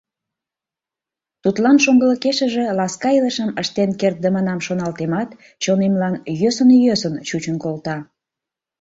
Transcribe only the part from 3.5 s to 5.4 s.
ыштен кертдымынам шоналтемат,